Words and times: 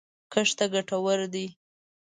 کښت 0.31 0.53
ته 0.57 0.65
ګټور 0.73 1.19
دی 1.33 1.47